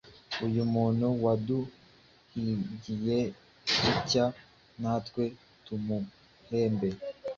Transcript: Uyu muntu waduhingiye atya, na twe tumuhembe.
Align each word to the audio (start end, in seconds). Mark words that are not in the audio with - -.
Uyu 0.45 0.63
muntu 0.73 1.05
waduhingiye 1.23 3.19
atya, 3.91 4.25
na 4.81 4.93
twe 5.05 5.23
tumuhembe. 5.65 6.89